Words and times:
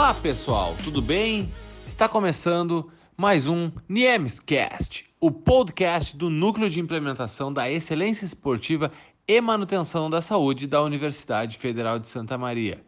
Olá 0.00 0.14
pessoal, 0.14 0.74
tudo 0.82 1.02
bem? 1.02 1.52
Está 1.86 2.08
começando 2.08 2.90
mais 3.18 3.46
um 3.46 3.70
Niemescast, 3.86 5.04
o 5.20 5.30
podcast 5.30 6.16
do 6.16 6.30
Núcleo 6.30 6.70
de 6.70 6.80
Implementação 6.80 7.52
da 7.52 7.70
Excelência 7.70 8.24
Esportiva 8.24 8.90
e 9.28 9.38
Manutenção 9.42 10.08
da 10.08 10.22
Saúde 10.22 10.66
da 10.66 10.80
Universidade 10.80 11.58
Federal 11.58 11.98
de 11.98 12.08
Santa 12.08 12.38
Maria. 12.38 12.82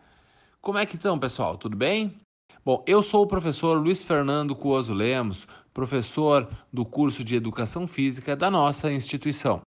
Como 0.58 0.78
é 0.78 0.86
que 0.86 0.96
estão, 0.96 1.18
pessoal? 1.18 1.58
Tudo 1.58 1.76
bem? 1.76 2.18
Bom, 2.64 2.82
eu 2.86 3.02
sou 3.02 3.24
o 3.24 3.28
professor 3.28 3.76
Luiz 3.78 4.02
Fernando 4.02 4.56
Cuoso 4.56 4.94
Lemos, 4.94 5.46
professor 5.74 6.48
do 6.72 6.82
curso 6.82 7.22
de 7.22 7.36
Educação 7.36 7.86
Física 7.86 8.34
da 8.34 8.50
nossa 8.50 8.90
instituição. 8.90 9.60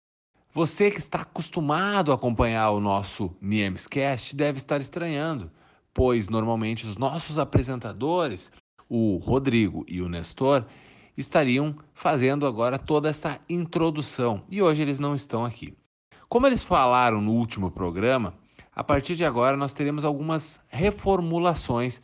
Você 0.51 0.89
que 0.89 0.97
está 0.97 1.21
acostumado 1.21 2.11
a 2.11 2.15
acompanhar 2.15 2.71
o 2.71 2.79
nosso 2.79 3.37
Niemescast 3.39 4.35
deve 4.35 4.57
estar 4.57 4.81
estranhando, 4.81 5.51
pois 5.95 6.27
normalmente 6.27 6.85
os 6.85 6.97
nossos 6.97 7.39
apresentadores 7.39 8.51
o 8.87 9.17
Rodrigo 9.17 9.83
e 9.87 10.01
o 10.01 10.09
Nestor 10.09 10.65
estariam 11.17 11.75
fazendo 11.93 12.45
agora 12.45 12.77
toda 12.77 13.09
essa 13.09 13.39
introdução 13.49 14.43
e 14.49 14.61
hoje 14.61 14.81
eles 14.81 14.99
não 14.99 15.15
estão 15.15 15.45
aqui. 15.45 15.73
Como 16.27 16.45
eles 16.45 16.61
falaram 16.61 17.21
no 17.21 17.31
último 17.31 17.71
programa, 17.71 18.33
a 18.75 18.83
partir 18.83 19.15
de 19.15 19.23
agora 19.23 19.55
nós 19.55 19.71
teremos 19.71 20.03
algumas 20.03 20.59
reformulações 20.67 22.01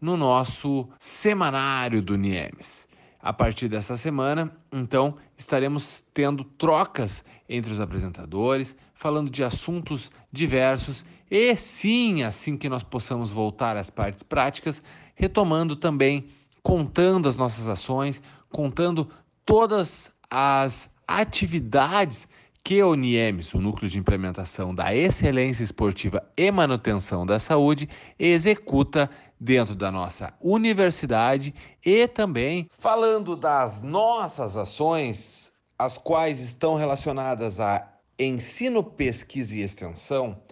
no 0.00 0.16
nosso 0.16 0.88
semanário 0.98 2.00
do 2.00 2.16
Niemes. 2.16 2.88
A 3.20 3.32
partir 3.32 3.68
dessa 3.68 3.96
semana, 3.96 4.54
então, 4.72 5.16
estaremos 5.36 6.04
tendo 6.12 6.44
trocas 6.44 7.24
entre 7.48 7.72
os 7.72 7.80
apresentadores, 7.80 8.76
falando 9.04 9.28
de 9.28 9.44
assuntos 9.44 10.10
diversos 10.32 11.04
e 11.30 11.54
sim, 11.56 12.22
assim 12.22 12.56
que 12.56 12.70
nós 12.70 12.82
possamos 12.82 13.30
voltar 13.30 13.76
às 13.76 13.90
partes 13.90 14.22
práticas, 14.22 14.82
retomando 15.14 15.76
também, 15.76 16.24
contando 16.62 17.28
as 17.28 17.36
nossas 17.36 17.68
ações, 17.68 18.22
contando 18.48 19.06
todas 19.44 20.10
as 20.30 20.88
atividades 21.06 22.26
que 22.62 22.82
o 22.82 22.94
NIEMS, 22.94 23.52
o 23.52 23.60
Núcleo 23.60 23.90
de 23.90 23.98
Implementação 23.98 24.74
da 24.74 24.94
Excelência 24.94 25.62
Esportiva 25.62 26.26
e 26.34 26.50
Manutenção 26.50 27.26
da 27.26 27.38
Saúde, 27.38 27.86
executa 28.18 29.10
dentro 29.38 29.74
da 29.74 29.92
nossa 29.92 30.32
universidade 30.40 31.54
e 31.84 32.08
também 32.08 32.70
falando 32.78 33.36
das 33.36 33.82
nossas 33.82 34.56
ações, 34.56 35.52
as 35.78 35.98
quais 35.98 36.40
estão 36.40 36.76
relacionadas 36.76 37.60
a 37.60 37.93
ensino, 38.18 38.82
pesquisa 38.82 39.54
e 39.54 39.62
extensão. 39.62 40.42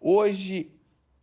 Hoje 0.00 0.72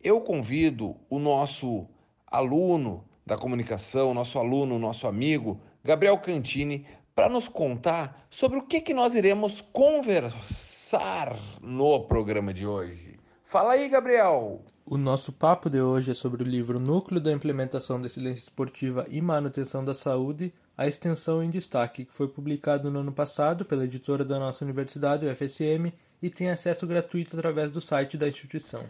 eu 0.02 0.20
convido 0.20 0.96
o 1.08 1.18
nosso 1.18 1.86
aluno 2.26 3.04
da 3.24 3.36
comunicação, 3.36 4.14
nosso 4.14 4.38
aluno, 4.38 4.78
nosso 4.78 5.06
amigo, 5.06 5.60
Gabriel 5.82 6.18
Cantini, 6.18 6.86
para 7.14 7.28
nos 7.28 7.48
contar 7.48 8.26
sobre 8.30 8.58
o 8.58 8.62
que, 8.62 8.80
que 8.80 8.94
nós 8.94 9.14
iremos 9.14 9.60
conversar 9.72 11.36
no 11.60 12.00
programa 12.06 12.52
de 12.52 12.66
hoje. 12.66 13.18
Fala 13.42 13.72
aí, 13.72 13.88
Gabriel! 13.88 14.62
O 14.88 14.96
nosso 14.96 15.32
papo 15.32 15.68
de 15.68 15.80
hoje 15.80 16.12
é 16.12 16.14
sobre 16.14 16.44
o 16.44 16.46
livro 16.46 16.78
Núcleo 16.78 17.20
da 17.20 17.32
Implementação 17.32 18.00
da 18.00 18.06
Excelência 18.06 18.44
Esportiva 18.44 19.04
e 19.10 19.20
Manutenção 19.20 19.84
da 19.84 19.92
Saúde, 19.92 20.52
a 20.78 20.86
extensão 20.86 21.42
em 21.42 21.50
destaque, 21.50 22.04
que 22.04 22.14
foi 22.14 22.28
publicado 22.28 22.88
no 22.88 23.00
ano 23.00 23.10
passado 23.10 23.64
pela 23.64 23.82
editora 23.82 24.24
da 24.24 24.38
nossa 24.38 24.64
universidade, 24.64 25.26
o 25.26 25.34
FSM, 25.34 25.92
e 26.22 26.30
tem 26.30 26.50
acesso 26.50 26.86
gratuito 26.86 27.36
através 27.36 27.72
do 27.72 27.80
site 27.80 28.16
da 28.16 28.28
instituição. 28.28 28.84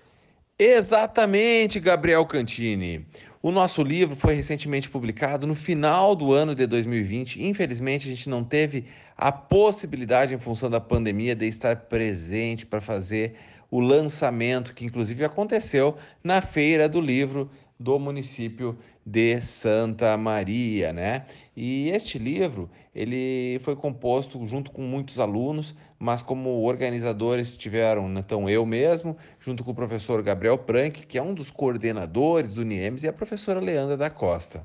Exatamente, 0.58 1.80
Gabriel 1.80 2.26
Cantini. 2.26 3.06
O 3.42 3.50
nosso 3.50 3.82
livro 3.82 4.16
foi 4.16 4.34
recentemente 4.34 4.90
publicado 4.90 5.46
no 5.46 5.54
final 5.54 6.14
do 6.14 6.34
ano 6.34 6.54
de 6.54 6.66
2020. 6.66 7.42
Infelizmente, 7.42 8.06
a 8.06 8.14
gente 8.14 8.28
não 8.28 8.44
teve 8.44 8.84
a 9.16 9.32
possibilidade, 9.32 10.34
em 10.34 10.38
função 10.38 10.68
da 10.68 10.80
pandemia, 10.80 11.34
de 11.34 11.46
estar 11.46 11.74
presente 11.76 12.66
para 12.66 12.80
fazer 12.80 13.36
o 13.70 13.80
lançamento, 13.80 14.74
que 14.74 14.84
inclusive 14.84 15.24
aconteceu 15.24 15.96
na 16.22 16.40
Feira 16.40 16.88
do 16.88 17.00
Livro 17.00 17.50
do 17.78 17.98
município 17.98 18.78
de 19.04 19.40
Santa 19.42 20.16
Maria, 20.16 20.92
né? 20.92 21.26
E 21.56 21.90
este 21.90 22.18
livro, 22.18 22.70
ele 22.94 23.60
foi 23.62 23.76
composto 23.76 24.44
junto 24.46 24.70
com 24.70 24.82
muitos 24.82 25.18
alunos, 25.18 25.74
mas 25.98 26.22
como 26.22 26.62
organizadores 26.62 27.56
tiveram, 27.56 28.12
então 28.18 28.48
eu 28.48 28.64
mesmo, 28.64 29.16
junto 29.38 29.62
com 29.62 29.70
o 29.70 29.74
professor 29.74 30.22
Gabriel 30.22 30.58
Prank, 30.58 31.06
que 31.06 31.18
é 31.18 31.22
um 31.22 31.34
dos 31.34 31.50
coordenadores 31.50 32.54
do 32.54 32.64
NIEMS, 32.64 33.04
e 33.04 33.08
a 33.08 33.12
professora 33.12 33.60
Leandra 33.60 33.96
da 33.96 34.10
Costa. 34.10 34.64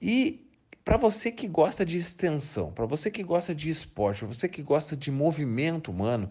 E 0.00 0.45
para 0.86 0.96
você 0.96 1.32
que 1.32 1.48
gosta 1.48 1.84
de 1.84 1.98
extensão, 1.98 2.70
para 2.70 2.86
você 2.86 3.10
que 3.10 3.24
gosta 3.24 3.52
de 3.52 3.68
esporte, 3.68 4.20
para 4.20 4.28
você 4.32 4.48
que 4.48 4.62
gosta 4.62 4.96
de 4.96 5.10
movimento 5.10 5.90
humano, 5.90 6.30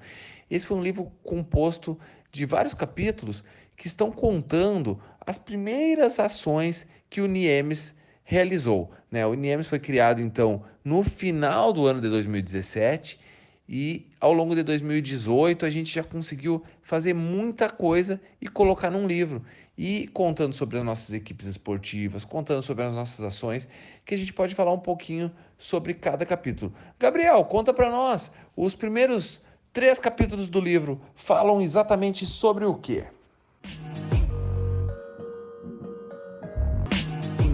esse 0.50 0.66
foi 0.66 0.78
um 0.78 0.82
livro 0.82 1.12
composto 1.26 2.00
de 2.32 2.46
vários 2.46 2.74
capítulos 2.74 3.44
que 3.76 3.86
estão 3.86 4.10
contando 4.10 4.98
as 5.20 5.38
primeiras 5.38 6.22
ações 6.22 6.88
que 7.10 7.20
o 7.20 7.28
NIEMS 7.28 7.94
realizou. 8.24 8.92
Né? 9.12 9.28
O 9.28 9.34
NIEMS 9.34 9.68
foi 9.68 9.78
criado, 9.78 10.22
então, 10.22 10.64
no 10.86 11.04
final 11.04 11.74
do 11.74 11.86
ano 11.86 12.00
de 12.00 12.08
2017 12.08 13.20
e 13.68 14.08
ao 14.20 14.32
longo 14.32 14.56
de 14.56 14.64
2018 14.64 15.66
a 15.66 15.70
gente 15.70 15.94
já 15.94 16.04
conseguiu 16.04 16.64
fazer 16.82 17.14
muita 17.14 17.70
coisa 17.70 18.22
e 18.40 18.48
colocar 18.48 18.90
num 18.92 19.08
livro. 19.08 19.44
E 19.78 20.08
contando 20.14 20.54
sobre 20.54 20.78
as 20.78 20.86
nossas 20.86 21.12
equipes 21.14 21.48
esportivas, 21.48 22.24
contando 22.24 22.62
sobre 22.62 22.86
as 22.86 22.94
nossas 22.94 23.26
ações, 23.26 23.68
que 24.06 24.16
a 24.16 24.18
gente 24.18 24.32
pode 24.32 24.56
falar 24.56 24.72
um 24.72 24.80
pouquinho 24.80 25.30
sobre 25.58 25.94
cada 25.94 26.26
capítulo. 26.26 26.74
Gabriel, 26.98 27.44
conta 27.44 27.74
para 27.74 27.90
nós, 27.90 28.32
os 28.56 28.74
primeiros 28.74 29.42
três 29.74 30.00
capítulos 30.00 30.48
do 30.48 30.62
livro 30.62 31.02
falam 31.14 31.60
exatamente 31.60 32.26
sobre 32.26 32.64
o 32.64 32.76
quê? 32.76 33.06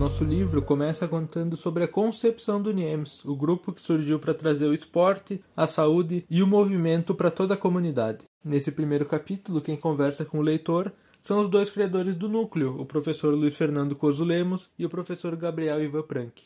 Nosso 0.01 0.23
livro 0.23 0.63
começa 0.63 1.07
contando 1.07 1.55
sobre 1.55 1.83
a 1.83 1.87
concepção 1.87 2.59
do 2.59 2.73
NIEMS, 2.73 3.23
o 3.23 3.35
grupo 3.35 3.71
que 3.71 3.79
surgiu 3.79 4.17
para 4.17 4.33
trazer 4.33 4.65
o 4.65 4.73
esporte, 4.73 5.39
a 5.55 5.67
saúde 5.67 6.25
e 6.27 6.41
o 6.41 6.47
movimento 6.47 7.13
para 7.13 7.29
toda 7.29 7.53
a 7.53 7.57
comunidade. 7.57 8.25
Nesse 8.43 8.71
primeiro 8.71 9.05
capítulo, 9.05 9.61
quem 9.61 9.77
conversa 9.77 10.25
com 10.25 10.39
o 10.39 10.41
leitor 10.41 10.91
são 11.21 11.39
os 11.39 11.47
dois 11.47 11.69
criadores 11.69 12.15
do 12.15 12.27
núcleo, 12.27 12.81
o 12.81 12.83
professor 12.83 13.35
Luiz 13.35 13.55
Fernando 13.55 13.95
Coso 13.95 14.23
Lemos 14.23 14.71
e 14.75 14.87
o 14.87 14.89
professor 14.89 15.35
Gabriel 15.35 15.83
Ivan 15.83 16.01
Prank. 16.01 16.41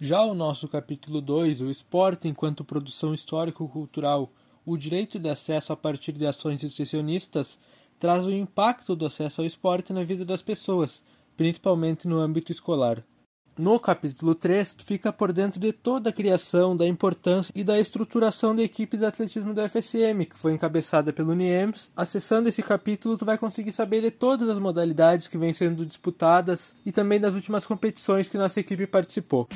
Já 0.00 0.22
o 0.22 0.32
nosso 0.32 0.68
capítulo 0.68 1.20
2, 1.20 1.60
o 1.60 1.68
esporte 1.72 2.28
enquanto 2.28 2.64
produção 2.64 3.12
histórico-cultural, 3.12 4.30
o 4.64 4.76
direito 4.76 5.18
de 5.18 5.28
acesso 5.28 5.72
a 5.72 5.76
partir 5.76 6.12
de 6.12 6.24
ações 6.24 6.62
extensionistas, 6.62 7.58
traz 7.98 8.24
o 8.24 8.30
impacto 8.30 8.94
do 8.94 9.06
acesso 9.06 9.40
ao 9.40 9.46
esporte 9.46 9.92
na 9.92 10.04
vida 10.04 10.24
das 10.24 10.40
pessoas, 10.40 11.02
principalmente 11.36 12.08
no 12.08 12.18
âmbito 12.18 12.52
escolar. 12.52 13.04
No 13.56 13.78
capítulo 13.78 14.34
3, 14.34 14.74
tu 14.74 14.84
fica 14.84 15.12
por 15.12 15.32
dentro 15.32 15.60
de 15.60 15.72
toda 15.72 16.10
a 16.10 16.12
criação, 16.12 16.74
da 16.74 16.88
importância 16.88 17.52
e 17.54 17.62
da 17.62 17.78
estruturação 17.78 18.54
da 18.54 18.64
equipe 18.64 18.96
de 18.96 19.06
atletismo 19.06 19.54
da 19.54 19.68
FSM, 19.68 20.26
que 20.28 20.36
foi 20.36 20.54
encabeçada 20.54 21.12
pelo 21.12 21.36
NIEMS. 21.36 21.88
Acessando 21.96 22.48
esse 22.48 22.64
capítulo, 22.64 23.16
tu 23.16 23.24
vai 23.24 23.38
conseguir 23.38 23.70
saber 23.70 24.00
de 24.00 24.10
todas 24.10 24.48
as 24.48 24.58
modalidades 24.58 25.28
que 25.28 25.38
vêm 25.38 25.52
sendo 25.52 25.86
disputadas 25.86 26.74
e 26.84 26.90
também 26.90 27.20
das 27.20 27.32
últimas 27.32 27.64
competições 27.64 28.26
que 28.26 28.36
nossa 28.36 28.58
equipe 28.58 28.88
participou. 28.88 29.46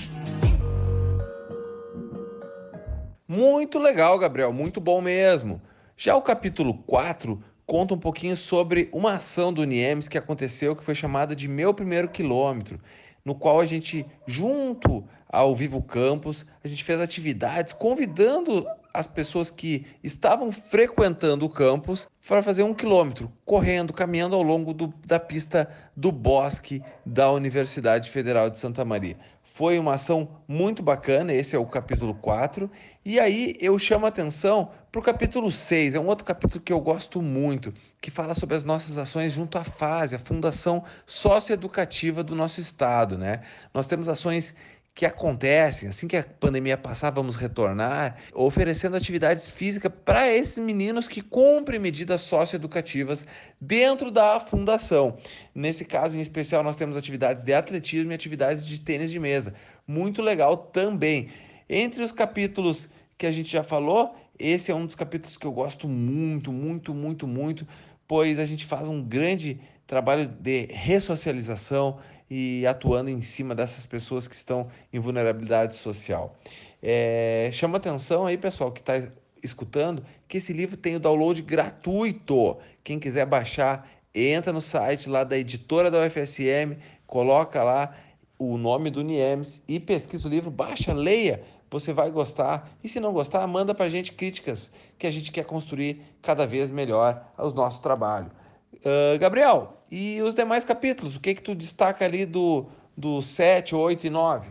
Muito 3.27 3.81
legal, 3.81 4.17
Gabriel, 4.17 4.53
muito 4.53 4.81
bom 4.81 5.01
mesmo. 5.01 5.61
Já 5.97 6.15
o 6.15 6.23
capítulo 6.23 6.75
4 6.87 7.43
conta 7.69 7.93
um 7.93 7.99
pouquinho 7.99 8.35
sobre 8.35 8.89
uma 8.95 9.17
ação 9.17 9.53
do 9.53 9.63
Niemes 9.63 10.09
que 10.09 10.17
aconteceu 10.17 10.75
que 10.75 10.83
foi 10.83 10.95
chamada 10.95 11.37
de 11.37 11.47
Meu 11.47 11.75
Primeiro 11.75 12.09
Quilômetro, 12.09 12.81
no 13.23 13.35
qual 13.35 13.61
a 13.61 13.67
gente, 13.67 14.07
junto 14.27 15.05
ao 15.29 15.55
Vivo 15.55 15.83
Campus, 15.83 16.47
a 16.65 16.67
gente 16.67 16.83
fez 16.83 16.99
atividades 16.99 17.75
convidando 17.75 18.67
as 18.95 19.07
pessoas 19.07 19.51
que 19.51 19.85
estavam 20.03 20.51
frequentando 20.51 21.45
o 21.45 21.51
campus 21.51 22.09
para 22.27 22.43
fazer 22.43 22.63
um 22.63 22.73
quilômetro, 22.73 23.31
correndo, 23.45 23.93
caminhando 23.93 24.35
ao 24.35 24.43
longo 24.43 24.73
do, 24.73 24.93
da 25.07 25.21
pista 25.21 25.71
do 25.95 26.11
bosque 26.11 26.83
da 27.05 27.31
Universidade 27.31 28.09
Federal 28.09 28.49
de 28.49 28.59
Santa 28.59 28.83
Maria. 28.83 29.19
Foi 29.59 29.77
uma 29.77 29.95
ação 29.95 30.29
muito 30.47 30.85
bacana, 30.85 31.35
esse 31.35 31.57
é 31.57 31.59
o 31.59 31.67
capítulo 31.67 32.15
4. 32.15 32.71
E 33.05 33.19
aí 33.19 33.57
eu 33.61 33.77
chamo 33.77 34.07
a 34.07 34.09
atenção 34.09 34.71
para 34.93 35.01
o 35.01 35.03
capítulo 35.03 35.51
6, 35.51 35.97
é 35.97 35.99
um 35.99 36.07
outro 36.07 36.25
capítulo 36.25 36.63
que 36.63 36.73
eu 36.73 36.81
gosto 36.81 37.21
muito, 37.21 37.75
que 38.01 38.09
fala 38.09 38.35
sobre 38.35 38.55
as 38.55 38.63
nossas 38.63 38.97
ações 38.99 39.33
junto 39.33 39.59
à 39.59 39.65
FASE, 39.65 40.15
a 40.15 40.19
Fundação 40.21 40.85
Socioeducativa 41.05 42.23
do 42.23 42.37
nosso 42.37 42.61
Estado. 42.61 43.19
Né? 43.19 43.41
Nós 43.75 43.89
temos 43.89 44.09
ações 44.09 44.55
que 44.99 45.07
acontecem, 45.07 45.91
assim 45.91 46.09
que 46.09 46.17
a 46.17 46.25
pandemia 46.25 46.77
passar, 46.77 47.11
vamos 47.11 47.37
retornar, 47.37 48.17
oferecendo 48.35 48.97
atividades 48.97 49.49
físicas 49.49 49.93
para 50.05 50.29
esses 50.29 50.59
meninos 50.59 51.07
que 51.07 51.23
cumprem 51.23 51.79
medidas 51.79 52.23
socioeducativas 52.23 53.25
dentro 53.61 54.11
da 54.11 54.41
fundação. 54.41 55.17
Nesse 55.55 55.85
caso 55.85 56.17
em 56.17 56.21
especial, 56.21 56.65
nós 56.65 56.77
temos 56.77 56.97
atividades 56.97 57.45
de 57.45 57.55
atletismo 57.55 58.11
e 58.11 58.15
atividades 58.17 58.67
de 58.67 58.81
tênis 58.81 59.09
de 59.09 59.21
mesa. 59.21 59.55
Muito 59.87 60.21
legal 60.21 60.57
também. 60.57 61.29
Entre 61.71 62.03
os 62.03 62.11
capítulos 62.11 62.91
que 63.17 63.25
a 63.25 63.31
gente 63.31 63.53
já 63.53 63.63
falou, 63.63 64.17
esse 64.37 64.73
é 64.73 64.75
um 64.75 64.85
dos 64.85 64.97
capítulos 64.97 65.37
que 65.37 65.47
eu 65.47 65.53
gosto 65.53 65.87
muito, 65.87 66.51
muito, 66.51 66.93
muito, 66.93 67.25
muito, 67.25 67.69
pois 68.09 68.41
a 68.41 68.45
gente 68.45 68.67
faz 68.67 68.89
um 68.89 69.01
grande 69.01 69.61
trabalho 69.87 70.27
de 70.27 70.67
ressocialização 70.73 71.99
e 72.31 72.67
atuando 72.67 73.11
em 73.11 73.21
cima 73.21 73.55
dessas 73.55 73.87
pessoas 73.87 74.29
que 74.29 74.35
estão 74.35 74.69
em 74.93 74.99
vulnerabilidade 74.99 75.75
social. 75.75 76.37
É, 76.83 77.51
chama 77.53 77.79
atenção 77.79 78.27
aí, 78.27 78.37
pessoal, 78.37 78.71
que 78.71 78.81
está 78.81 79.09
escutando, 79.43 80.05
que 80.27 80.39
esse 80.39 80.53
livro 80.53 80.77
tem 80.77 80.97
o 80.97 81.01
download 81.01 81.41
gratuito. 81.43 82.59
Quem 82.85 82.99
quiser 82.99 83.27
baixar, 83.27 83.89
entra 84.15 84.53
no 84.53 84.61
site 84.61 85.09
lá 85.09 85.25
da 85.25 85.39
editora 85.39 85.91
da 85.91 85.99
UFSM, 86.01 86.77
coloca 87.07 87.63
lá 87.63 87.95
o 88.39 88.57
nome 88.57 88.91
do 88.91 89.03
Niemes 89.03 89.61
e 89.67 89.81
pesquisa 89.81 90.29
o 90.29 90.31
livro, 90.31 90.51
baixa, 90.51 90.93
leia, 90.93 91.43
você 91.71 91.93
vai 91.93 92.11
gostar. 92.11 92.71
E 92.83 92.89
se 92.89 93.01
não 93.01 93.13
gostar, 93.13 93.47
manda 93.47 93.75
para 93.75 93.87
a 93.87 93.91
gente 93.91 94.13
críticas, 94.13 94.71
que 94.99 95.07
a 95.07 95.11
gente 95.11 95.33
quer 95.33 95.45
construir 95.45 96.03
cada 96.23 96.47
vez 96.47 96.71
melhor 96.71 97.33
o 97.37 97.51
nosso 97.51 97.83
trabalho. 97.83 98.31
Uh, 98.75 99.19
Gabriel, 99.19 99.83
e 99.91 100.21
os 100.23 100.35
demais 100.35 100.65
capítulos? 100.65 101.17
O 101.17 101.21
que 101.21 101.35
que 101.35 101.43
tu 101.43 101.55
destaca 101.55 102.05
ali 102.05 102.25
do, 102.25 102.67
do 102.97 103.23
7, 103.23 103.75
8 103.75 104.07
e 104.07 104.11
9? 104.11 104.51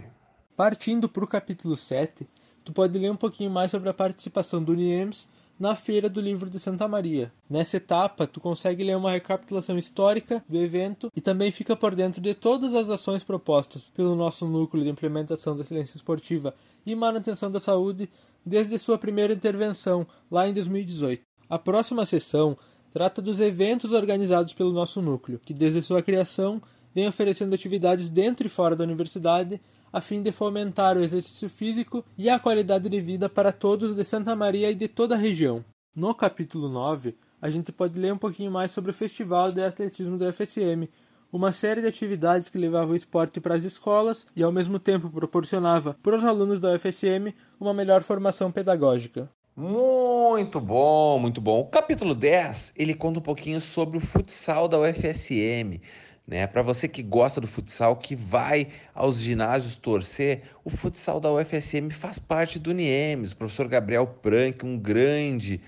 Partindo 0.55 1.07
para 1.07 1.23
o 1.23 1.27
capítulo 1.27 1.77
7, 1.77 2.27
tu 2.65 2.73
pode 2.73 2.97
ler 2.97 3.11
um 3.11 3.15
pouquinho 3.15 3.51
mais 3.51 3.71
sobre 3.71 3.89
a 3.89 3.93
participação 3.93 4.63
do 4.63 4.73
Niemes 4.73 5.27
na 5.59 5.75
Feira 5.75 6.09
do 6.09 6.21
Livro 6.21 6.49
de 6.49 6.59
Santa 6.59 6.87
Maria. 6.87 7.31
Nessa 7.49 7.77
etapa, 7.77 8.27
tu 8.27 8.39
consegue 8.39 8.83
ler 8.83 8.95
uma 8.95 9.11
recapitulação 9.11 9.77
histórica 9.77 10.43
do 10.47 10.57
evento 10.57 11.11
e 11.15 11.21
também 11.21 11.51
fica 11.51 11.75
por 11.75 11.95
dentro 11.95 12.21
de 12.21 12.35
todas 12.35 12.73
as 12.73 12.89
ações 12.89 13.23
propostas 13.23 13.89
pelo 13.89 14.15
nosso 14.15 14.45
núcleo 14.45 14.83
de 14.83 14.89
implementação 14.89 15.55
da 15.55 15.61
excelência 15.61 15.97
esportiva 15.97 16.53
e 16.85 16.95
manutenção 16.95 17.49
da 17.49 17.59
saúde 17.59 18.09
desde 18.45 18.77
sua 18.77 18.97
primeira 18.97 19.33
intervenção 19.33 20.05
lá 20.29 20.47
em 20.47 20.53
2018. 20.53 21.23
A 21.49 21.57
próxima 21.57 22.05
sessão 22.05 22.57
trata 22.97 23.21
dos 23.21 23.39
eventos 23.39 23.91
organizados 23.91 24.53
pelo 24.53 24.73
nosso 24.73 25.03
núcleo, 25.03 25.39
que 25.45 25.53
desde 25.53 25.83
sua 25.83 26.01
criação 26.01 26.59
vem 26.95 27.07
oferecendo 27.07 27.53
atividades 27.53 28.09
dentro 28.09 28.47
e 28.47 28.49
fora 28.49 28.75
da 28.75 28.83
universidade 28.83 29.61
a 29.94 30.01
fim 30.01 30.23
de 30.23 30.31
fomentar 30.31 30.97
o 30.97 31.03
exercício 31.03 31.47
físico 31.47 32.03
e 32.17 32.27
a 32.27 32.39
qualidade 32.39 32.89
de 32.89 32.99
vida 32.99 33.29
para 33.29 33.51
todos 33.51 33.95
de 33.95 34.03
Santa 34.03 34.35
Maria 34.35 34.71
e 34.71 34.75
de 34.75 34.88
toda 34.88 35.13
a 35.13 35.17
região. 35.17 35.63
No 35.95 36.15
capítulo 36.15 36.69
9, 36.69 37.15
a 37.39 37.51
gente 37.51 37.71
pode 37.71 37.99
ler 37.99 38.11
um 38.11 38.17
pouquinho 38.17 38.49
mais 38.49 38.71
sobre 38.71 38.89
o 38.89 38.95
Festival 38.95 39.51
de 39.51 39.63
Atletismo 39.63 40.17
da 40.17 40.33
FSM, 40.33 40.89
uma 41.31 41.53
série 41.53 41.81
de 41.81 41.88
atividades 41.88 42.49
que 42.49 42.57
levava 42.57 42.94
o 42.94 42.95
esporte 42.95 43.39
para 43.39 43.53
as 43.53 43.63
escolas 43.63 44.25
e 44.35 44.41
ao 44.41 44.51
mesmo 44.51 44.79
tempo 44.79 45.07
proporcionava 45.07 45.95
para 46.01 46.17
os 46.17 46.25
alunos 46.25 46.59
da 46.59 46.73
UFSM 46.73 47.31
uma 47.59 47.75
melhor 47.75 48.01
formação 48.01 48.51
pedagógica. 48.51 49.29
Muito 49.59 50.62
bom, 50.62 51.18
muito 51.18 51.42
bom. 51.42 51.62
O 51.62 51.65
capítulo 51.65 52.13
10, 52.13 52.74
ele 52.75 52.94
conta 52.94 53.18
um 53.18 53.24
pouquinho 53.24 53.59
sobre 53.59 53.98
o 53.98 54.00
futsal 54.00 54.68
da 54.68 54.77
UFSM. 54.77 55.81
Né? 56.27 56.45
Para 56.45 56.62
você 56.62 56.88
que 56.88 57.01
gosta 57.01 57.42
do 57.42 57.48
futsal, 57.48 57.95
que 57.95 58.15
vai 58.15 58.68
aos 58.94 59.18
ginásios 59.18 59.75
torcer, 59.75 60.44
o 60.63 60.69
futsal 60.69 61.19
da 61.19 61.33
UFSM 61.33 61.89
faz 61.89 62.19
parte 62.19 62.59
do 62.59 62.71
NIEMS. 62.71 63.31
O 63.31 63.36
professor 63.36 63.68
Gabriel 63.68 64.06
Prank, 64.06 64.63
um 64.63 64.77
grande 64.77 65.59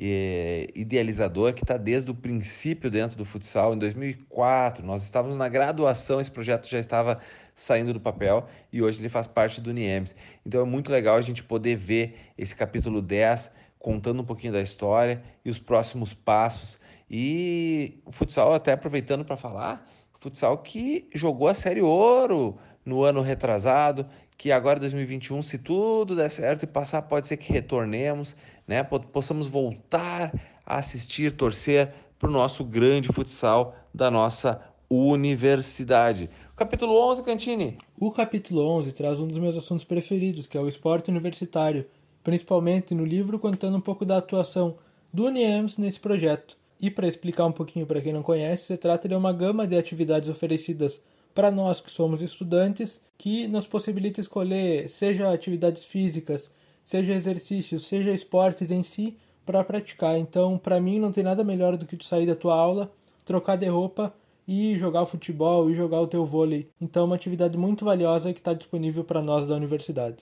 é, 0.00 0.68
idealizador 0.74 1.52
que 1.54 1.62
está 1.62 1.76
desde 1.76 2.10
o 2.10 2.14
princípio 2.14 2.90
dentro 2.90 3.16
do 3.16 3.24
futsal. 3.24 3.74
Em 3.74 3.78
2004, 3.78 4.84
nós 4.84 5.04
estávamos 5.04 5.36
na 5.36 5.48
graduação, 5.48 6.20
esse 6.20 6.30
projeto 6.30 6.68
já 6.68 6.78
estava 6.78 7.20
saindo 7.54 7.92
do 7.92 8.00
papel 8.00 8.46
e 8.72 8.82
hoje 8.82 9.00
ele 9.00 9.08
faz 9.08 9.26
parte 9.26 9.60
do 9.60 9.72
NIEMS. 9.72 10.14
Então 10.44 10.60
é 10.60 10.64
muito 10.64 10.90
legal 10.90 11.16
a 11.16 11.22
gente 11.22 11.42
poder 11.42 11.76
ver 11.76 12.16
esse 12.36 12.54
capítulo 12.54 13.00
10 13.00 13.50
contando 13.78 14.22
um 14.22 14.24
pouquinho 14.24 14.52
da 14.52 14.62
história 14.62 15.22
e 15.44 15.50
os 15.50 15.58
próximos 15.58 16.12
passos. 16.12 16.78
E 17.08 18.00
o 18.04 18.10
futsal, 18.10 18.54
até 18.54 18.72
aproveitando 18.72 19.24
para 19.24 19.36
falar, 19.36 19.88
futsal 20.18 20.58
que 20.58 21.08
jogou 21.14 21.48
a 21.48 21.54
Série 21.54 21.82
Ouro 21.82 22.58
no 22.84 23.04
ano 23.04 23.20
retrasado, 23.20 24.06
que 24.36 24.50
agora 24.50 24.80
2021, 24.80 25.42
se 25.42 25.58
tudo 25.58 26.16
der 26.16 26.30
certo 26.30 26.64
e 26.64 26.66
passar, 26.66 27.02
pode 27.02 27.28
ser 27.28 27.36
que 27.36 27.52
retornemos 27.52 28.34
né? 28.66 28.82
Possamos 28.82 29.48
voltar 29.48 30.32
a 30.66 30.76
assistir, 30.76 31.32
torcer 31.32 31.92
para 32.18 32.28
o 32.28 32.32
nosso 32.32 32.64
grande 32.64 33.08
futsal 33.08 33.74
da 33.92 34.10
nossa 34.10 34.60
universidade. 34.88 36.30
Capítulo 36.56 36.96
11, 37.10 37.22
Cantini. 37.22 37.78
O 37.98 38.10
capítulo 38.10 38.66
11 38.78 38.92
traz 38.92 39.18
um 39.18 39.26
dos 39.26 39.38
meus 39.38 39.56
assuntos 39.56 39.84
preferidos, 39.84 40.46
que 40.46 40.56
é 40.56 40.60
o 40.60 40.68
esporte 40.68 41.10
universitário, 41.10 41.86
principalmente 42.22 42.94
no 42.94 43.04
livro 43.04 43.38
contando 43.38 43.76
um 43.76 43.80
pouco 43.80 44.04
da 44.04 44.18
atuação 44.18 44.76
do 45.12 45.26
UNIEMS 45.26 45.78
nesse 45.78 46.00
projeto. 46.00 46.56
E 46.80 46.90
para 46.90 47.08
explicar 47.08 47.46
um 47.46 47.52
pouquinho 47.52 47.86
para 47.86 48.00
quem 48.00 48.12
não 48.12 48.22
conhece, 48.22 48.66
se 48.66 48.76
trata 48.76 49.08
de 49.08 49.14
uma 49.14 49.32
gama 49.32 49.66
de 49.66 49.76
atividades 49.76 50.28
oferecidas 50.28 51.00
para 51.34 51.50
nós 51.50 51.80
que 51.80 51.90
somos 51.90 52.22
estudantes, 52.22 53.00
que 53.18 53.48
nos 53.48 53.66
possibilita 53.66 54.20
escolher 54.20 54.88
seja 54.88 55.32
atividades 55.32 55.84
físicas, 55.84 56.50
seja 56.84 57.14
exercícios, 57.14 57.86
seja 57.86 58.12
esportes 58.12 58.70
em 58.70 58.82
si, 58.82 59.16
para 59.44 59.64
praticar. 59.64 60.18
Então, 60.18 60.58
para 60.58 60.80
mim, 60.80 60.98
não 60.98 61.12
tem 61.12 61.24
nada 61.24 61.42
melhor 61.42 61.76
do 61.76 61.86
que 61.86 61.96
tu 61.96 62.04
sair 62.04 62.26
da 62.26 62.36
tua 62.36 62.54
aula, 62.54 62.92
trocar 63.24 63.56
de 63.56 63.66
roupa 63.66 64.14
e 64.46 64.78
jogar 64.78 65.06
futebol 65.06 65.70
e 65.70 65.74
jogar 65.74 66.00
o 66.00 66.06
teu 66.06 66.24
vôlei. 66.24 66.68
Então, 66.80 67.02
é 67.02 67.06
uma 67.06 67.16
atividade 67.16 67.56
muito 67.56 67.84
valiosa 67.84 68.32
que 68.32 68.40
está 68.40 68.52
disponível 68.52 69.04
para 69.04 69.22
nós 69.22 69.46
da 69.46 69.54
universidade. 69.54 70.18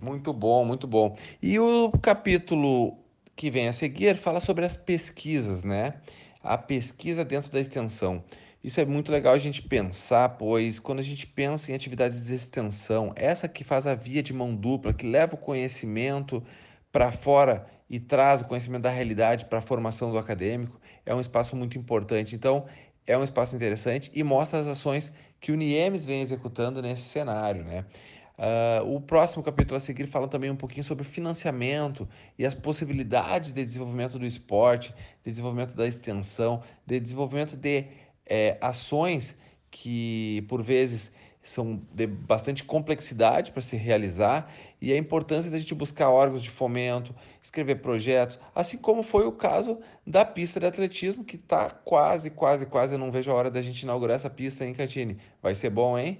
Muito 0.00 0.32
bom, 0.32 0.64
muito 0.64 0.86
bom. 0.86 1.16
E 1.42 1.58
o 1.58 1.90
capítulo 2.00 2.96
que 3.36 3.50
vem 3.50 3.68
a 3.68 3.72
seguir 3.72 4.16
fala 4.16 4.40
sobre 4.40 4.64
as 4.64 4.76
pesquisas, 4.76 5.64
né? 5.64 5.94
A 6.42 6.58
pesquisa 6.58 7.24
dentro 7.24 7.52
da 7.52 7.60
extensão. 7.60 8.22
Isso 8.62 8.80
é 8.80 8.84
muito 8.84 9.10
legal 9.10 9.34
a 9.34 9.38
gente 9.38 9.60
pensar, 9.60 10.28
pois 10.30 10.78
quando 10.78 11.00
a 11.00 11.02
gente 11.02 11.26
pensa 11.26 11.72
em 11.72 11.74
atividades 11.74 12.24
de 12.24 12.32
extensão, 12.32 13.12
essa 13.16 13.48
que 13.48 13.64
faz 13.64 13.88
a 13.88 13.94
via 13.94 14.22
de 14.22 14.32
mão 14.32 14.54
dupla, 14.54 14.92
que 14.92 15.04
leva 15.04 15.34
o 15.34 15.38
conhecimento 15.38 16.42
para 16.92 17.10
fora 17.10 17.66
e 17.90 17.98
traz 17.98 18.40
o 18.40 18.44
conhecimento 18.44 18.82
da 18.82 18.90
realidade 18.90 19.46
para 19.46 19.58
a 19.58 19.62
formação 19.62 20.12
do 20.12 20.18
acadêmico, 20.18 20.80
é 21.04 21.12
um 21.12 21.20
espaço 21.20 21.56
muito 21.56 21.76
importante. 21.76 22.36
Então, 22.36 22.66
é 23.04 23.18
um 23.18 23.24
espaço 23.24 23.56
interessante 23.56 24.12
e 24.14 24.22
mostra 24.22 24.60
as 24.60 24.68
ações 24.68 25.12
que 25.40 25.50
o 25.50 25.56
NIEMS 25.56 26.04
vem 26.04 26.22
executando 26.22 26.80
nesse 26.80 27.02
cenário, 27.02 27.64
né? 27.64 27.84
Uh, 28.38 28.96
o 28.96 29.00
próximo 29.00 29.42
capítulo 29.42 29.76
a 29.76 29.80
seguir 29.80 30.06
fala 30.06 30.26
também 30.26 30.50
um 30.50 30.56
pouquinho 30.56 30.82
sobre 30.82 31.04
financiamento 31.04 32.08
e 32.38 32.46
as 32.46 32.54
possibilidades 32.54 33.52
de 33.52 33.64
desenvolvimento 33.64 34.18
do 34.18 34.24
esporte, 34.24 34.94
de 35.22 35.30
desenvolvimento 35.30 35.74
da 35.74 35.86
extensão, 35.86 36.62
de 36.86 36.98
desenvolvimento 36.98 37.56
de 37.56 37.86
é, 38.34 38.56
ações 38.62 39.36
que, 39.70 40.42
por 40.48 40.62
vezes, 40.62 41.12
são 41.42 41.82
de 41.92 42.06
bastante 42.06 42.64
complexidade 42.64 43.52
para 43.52 43.60
se 43.60 43.76
realizar 43.76 44.50
e 44.80 44.90
a 44.90 44.96
importância 44.96 45.50
da 45.50 45.58
gente 45.58 45.74
buscar 45.74 46.08
órgãos 46.08 46.42
de 46.42 46.48
fomento, 46.48 47.14
escrever 47.42 47.82
projetos, 47.82 48.38
assim 48.54 48.78
como 48.78 49.02
foi 49.02 49.26
o 49.26 49.32
caso 49.32 49.78
da 50.06 50.24
pista 50.24 50.58
de 50.58 50.64
atletismo, 50.64 51.24
que 51.24 51.36
está 51.36 51.68
quase, 51.68 52.30
quase, 52.30 52.64
quase, 52.64 52.94
eu 52.94 52.98
não 52.98 53.10
vejo 53.10 53.30
a 53.30 53.34
hora 53.34 53.50
da 53.50 53.60
gente 53.60 53.82
inaugurar 53.82 54.16
essa 54.16 54.30
pista, 54.30 54.64
hein, 54.64 54.72
Catine? 54.72 55.18
Vai 55.42 55.54
ser 55.54 55.68
bom, 55.68 55.98
hein? 55.98 56.18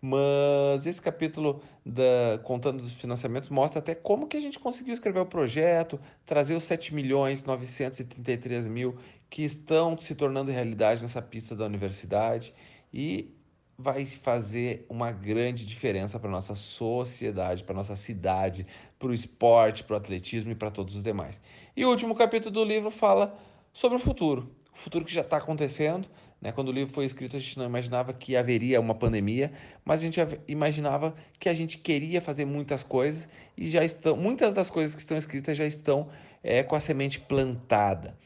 Mas 0.00 0.86
esse 0.86 1.02
capítulo 1.02 1.60
da 1.84 2.40
contando 2.42 2.78
dos 2.78 2.94
financiamentos 2.94 3.50
mostra 3.50 3.80
até 3.80 3.94
como 3.94 4.26
que 4.26 4.36
a 4.36 4.40
gente 4.40 4.58
conseguiu 4.58 4.94
escrever 4.94 5.20
o 5.20 5.26
projeto, 5.26 6.00
trazer 6.24 6.54
os 6.54 6.64
7 6.64 6.94
milhões 6.94 7.44
933 7.44 8.66
mil 8.66 8.96
que 9.30 9.42
estão 9.42 9.96
se 9.96 10.14
tornando 10.16 10.50
realidade 10.50 11.00
nessa 11.00 11.22
pista 11.22 11.54
da 11.54 11.64
universidade 11.64 12.52
e 12.92 13.32
vai 13.78 14.04
fazer 14.04 14.84
uma 14.90 15.10
grande 15.10 15.64
diferença 15.64 16.18
para 16.18 16.28
nossa 16.28 16.54
sociedade, 16.54 17.64
para 17.64 17.74
nossa 17.74 17.94
cidade, 17.94 18.66
para 18.98 19.08
o 19.08 19.14
esporte, 19.14 19.84
para 19.84 19.94
o 19.94 19.96
atletismo 19.96 20.50
e 20.50 20.54
para 20.54 20.70
todos 20.70 20.96
os 20.96 21.02
demais. 21.02 21.40
E 21.74 21.84
o 21.84 21.88
último 21.88 22.14
capítulo 22.14 22.50
do 22.50 22.64
livro 22.64 22.90
fala 22.90 23.38
sobre 23.72 23.96
o 23.96 24.00
futuro, 24.00 24.54
o 24.74 24.78
futuro 24.78 25.04
que 25.04 25.14
já 25.14 25.22
está 25.22 25.38
acontecendo. 25.38 26.08
Né? 26.42 26.52
Quando 26.52 26.68
o 26.68 26.72
livro 26.72 26.92
foi 26.92 27.04
escrito, 27.04 27.36
a 27.36 27.40
gente 27.40 27.56
não 27.56 27.64
imaginava 27.64 28.12
que 28.12 28.36
haveria 28.36 28.80
uma 28.80 28.94
pandemia, 28.94 29.52
mas 29.84 30.00
a 30.00 30.04
gente 30.04 30.20
imaginava 30.48 31.14
que 31.38 31.48
a 31.48 31.54
gente 31.54 31.78
queria 31.78 32.20
fazer 32.20 32.44
muitas 32.44 32.82
coisas 32.82 33.28
e 33.56 33.68
já 33.68 33.84
estão, 33.84 34.16
muitas 34.16 34.52
das 34.52 34.70
coisas 34.70 34.94
que 34.94 35.00
estão 35.00 35.16
escritas 35.16 35.56
já 35.56 35.64
estão 35.64 36.08
é, 36.42 36.62
com 36.62 36.74
a 36.74 36.80
semente 36.80 37.20
plantada 37.20 38.16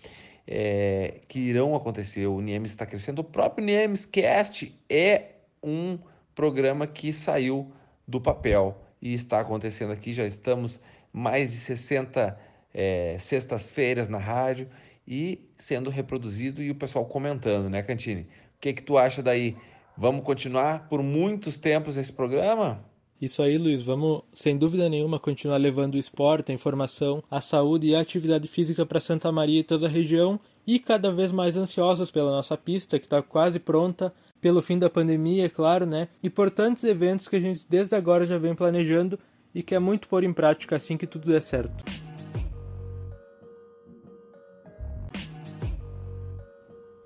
é, 0.46 1.20
que 1.28 1.38
irão 1.38 1.74
acontecer. 1.74 2.26
O 2.26 2.40
Niemes 2.40 2.70
está 2.70 2.86
crescendo. 2.86 3.20
O 3.20 3.24
próprio 3.24 3.64
Niemes 3.64 4.04
Cast 4.04 4.74
é 4.88 5.32
um 5.62 5.98
programa 6.34 6.86
que 6.86 7.12
saiu 7.12 7.72
do 8.06 8.20
papel. 8.20 8.80
E 9.00 9.14
está 9.14 9.40
acontecendo 9.40 9.92
aqui, 9.92 10.14
já 10.14 10.24
estamos 10.24 10.80
mais 11.12 11.52
de 11.52 11.58
60 11.58 12.38
é, 12.72 13.16
sextas-feiras 13.18 14.08
na 14.08 14.18
rádio 14.18 14.68
e 15.06 15.48
sendo 15.56 15.90
reproduzido 15.90 16.62
e 16.62 16.70
o 16.70 16.74
pessoal 16.74 17.04
comentando, 17.04 17.68
né, 17.68 17.82
Cantini? 17.82 18.22
O 18.22 18.26
que, 18.60 18.72
que 18.72 18.82
tu 18.82 18.96
acha 18.96 19.22
daí? 19.22 19.56
Vamos 19.96 20.24
continuar 20.24 20.88
por 20.88 21.02
muitos 21.02 21.58
tempos 21.58 21.96
esse 21.96 22.12
programa? 22.12 22.84
Isso 23.24 23.42
aí, 23.42 23.56
Luiz. 23.56 23.82
Vamos, 23.82 24.20
sem 24.34 24.54
dúvida 24.54 24.86
nenhuma, 24.86 25.18
continuar 25.18 25.56
levando 25.56 25.94
o 25.94 25.98
esporte, 25.98 26.52
a 26.52 26.54
informação, 26.54 27.24
a 27.30 27.40
saúde 27.40 27.86
e 27.86 27.94
a 27.94 28.00
atividade 28.00 28.46
física 28.46 28.84
para 28.84 29.00
Santa 29.00 29.32
Maria 29.32 29.60
e 29.60 29.64
toda 29.64 29.86
a 29.86 29.88
região 29.88 30.38
e 30.66 30.78
cada 30.78 31.10
vez 31.10 31.32
mais 31.32 31.56
ansiosos 31.56 32.10
pela 32.10 32.30
nossa 32.30 32.54
pista, 32.54 32.98
que 32.98 33.06
está 33.06 33.22
quase 33.22 33.58
pronta, 33.58 34.12
pelo 34.42 34.60
fim 34.60 34.78
da 34.78 34.90
pandemia, 34.90 35.46
é 35.46 35.48
claro, 35.48 35.86
né? 35.86 36.08
Por 36.34 36.50
tantos 36.50 36.84
eventos 36.84 37.26
que 37.26 37.36
a 37.36 37.40
gente 37.40 37.64
desde 37.66 37.96
agora 37.96 38.26
já 38.26 38.36
vem 38.36 38.54
planejando 38.54 39.18
e 39.54 39.62
que 39.62 39.74
é 39.74 39.78
muito 39.78 40.06
pôr 40.06 40.22
em 40.22 40.32
prática 40.32 40.76
assim 40.76 40.98
que 40.98 41.06
tudo 41.06 41.32
der 41.32 41.40
certo. 41.40 41.82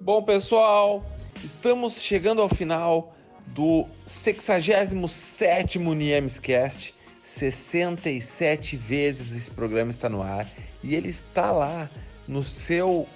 Bom, 0.01 0.21
pessoal, 0.25 1.07
estamos 1.45 2.01
chegando 2.01 2.43
ao 2.43 2.49
final 2.49 3.15
do 3.59 3.89
67 4.07 5.81
Niemescast. 5.81 6.95
67 7.25 8.77
vezes 8.77 9.33
esse 9.33 9.51
programa 9.51 9.91
está 9.91 10.09
no 10.09 10.23
ar 10.23 10.49
e 10.81 10.95
ele 10.95 11.09
está 11.09 11.51
lá 11.51 11.91
no 12.29 12.45
seu 12.45 13.09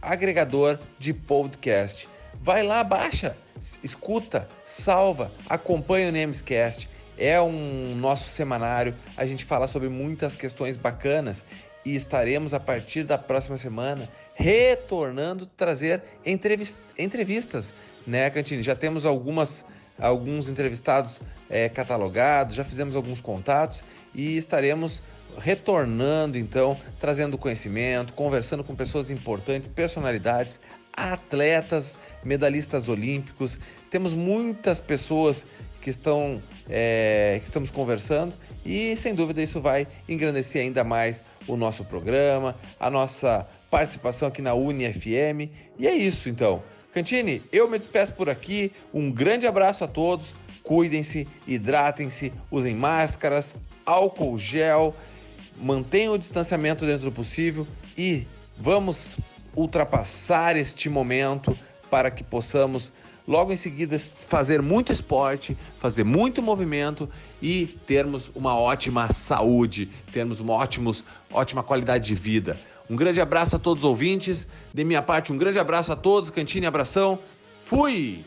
agregador 0.00 0.78
de 1.00 1.12
podcast. 1.12 2.08
Vai 2.40 2.62
lá, 2.62 2.84
baixa, 2.84 3.36
escuta, 3.82 4.46
salva, 4.64 5.32
acompanha 5.48 6.10
o 6.10 6.12
Niemescast. 6.12 6.88
É 7.18 7.40
um 7.40 7.96
nosso 7.96 8.30
semanário, 8.30 8.94
a 9.16 9.26
gente 9.26 9.44
fala 9.44 9.66
sobre 9.66 9.88
muitas 9.88 10.36
questões 10.36 10.76
bacanas 10.76 11.44
e 11.84 11.96
estaremos 11.96 12.54
a 12.54 12.60
partir 12.60 13.02
da 13.02 13.18
próxima 13.18 13.58
semana 13.58 14.08
retornando 14.36 15.44
trazer 15.44 16.04
entrevistas, 16.24 17.74
né, 18.06 18.30
Cantini? 18.30 18.62
Já 18.62 18.76
temos 18.76 19.04
algumas 19.04 19.64
alguns 19.98 20.48
entrevistados 20.48 21.20
é, 21.48 21.68
catalogados, 21.68 22.54
já 22.54 22.64
fizemos 22.64 22.94
alguns 22.94 23.20
contatos 23.20 23.82
e 24.14 24.36
estaremos 24.36 25.02
retornando 25.38 26.36
então, 26.36 26.76
trazendo 27.00 27.38
conhecimento, 27.38 28.12
conversando 28.12 28.64
com 28.64 28.74
pessoas 28.74 29.10
importantes, 29.10 29.68
personalidades, 29.68 30.60
atletas, 30.92 31.96
medalhistas 32.24 32.88
olímpicos. 32.88 33.58
Temos 33.90 34.12
muitas 34.12 34.80
pessoas 34.80 35.44
que 35.80 35.90
estão 35.90 36.42
é, 36.68 37.38
que 37.40 37.46
estamos 37.46 37.70
conversando 37.70 38.34
e 38.64 38.96
sem 38.96 39.14
dúvida 39.14 39.40
isso 39.42 39.60
vai 39.60 39.86
engrandecer 40.08 40.62
ainda 40.62 40.82
mais 40.82 41.22
o 41.46 41.56
nosso 41.56 41.84
programa, 41.84 42.56
a 42.78 42.90
nossa 42.90 43.46
participação 43.70 44.28
aqui 44.28 44.42
na 44.42 44.54
UniFM. 44.54 45.50
E 45.78 45.86
é 45.86 45.94
isso 45.94 46.28
então. 46.28 46.62
Cantini, 46.92 47.42
eu 47.52 47.68
me 47.68 47.78
despeço 47.78 48.14
por 48.14 48.30
aqui. 48.30 48.72
Um 48.92 49.10
grande 49.10 49.46
abraço 49.46 49.84
a 49.84 49.88
todos. 49.88 50.34
Cuidem-se, 50.62 51.26
hidratem-se, 51.46 52.32
usem 52.50 52.74
máscaras, 52.74 53.54
álcool 53.86 54.38
gel, 54.38 54.94
mantenham 55.56 56.14
o 56.14 56.18
distanciamento 56.18 56.84
dentro 56.84 57.06
do 57.06 57.12
possível 57.12 57.66
e 57.96 58.26
vamos 58.56 59.16
ultrapassar 59.56 60.56
este 60.56 60.88
momento 60.88 61.56
para 61.90 62.10
que 62.10 62.22
possamos 62.22 62.92
logo 63.26 63.52
em 63.52 63.56
seguida 63.56 63.98
fazer 63.98 64.62
muito 64.62 64.92
esporte, 64.92 65.56
fazer 65.78 66.04
muito 66.04 66.40
movimento 66.40 67.08
e 67.42 67.66
termos 67.86 68.30
uma 68.34 68.54
ótima 68.54 69.12
saúde, 69.12 69.90
termos 70.12 70.40
uma 70.40 70.54
ótimos, 70.54 71.04
ótima 71.30 71.62
qualidade 71.62 72.06
de 72.06 72.14
vida. 72.14 72.58
Um 72.90 72.96
grande 72.96 73.20
abraço 73.20 73.56
a 73.56 73.58
todos 73.58 73.84
os 73.84 73.88
ouvintes. 73.88 74.46
De 74.72 74.84
minha 74.84 75.02
parte, 75.02 75.32
um 75.32 75.38
grande 75.38 75.58
abraço 75.58 75.92
a 75.92 75.96
todos. 75.96 76.30
Cantine, 76.30 76.66
abração. 76.66 77.18
Fui! 77.64 78.24